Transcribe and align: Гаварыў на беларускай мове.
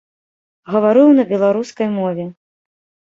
Гаварыў 0.75 1.11
на 1.17 1.25
беларускай 1.31 1.87
мове. 1.99 2.25